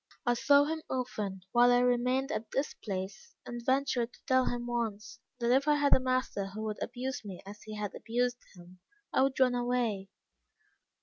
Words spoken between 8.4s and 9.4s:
him, I would